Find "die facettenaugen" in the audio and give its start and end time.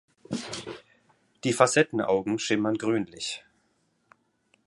1.43-2.39